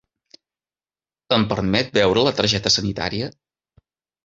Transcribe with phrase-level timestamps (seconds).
[1.37, 3.31] Em permet veure la targeta sanitària?